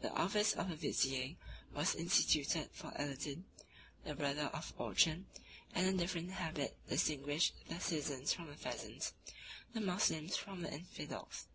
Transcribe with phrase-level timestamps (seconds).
[0.00, 1.36] The office of vizier
[1.72, 3.44] was instituted for Aladin,
[4.02, 5.26] the brother of Orchan;
[5.72, 9.12] 411 and a different habit distinguished the citizens from the peasants,
[9.72, 11.46] the Moslems from the infidels.